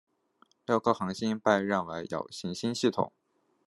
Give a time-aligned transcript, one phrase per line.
[0.65, 3.13] 六颗恒星被认为有行星系统。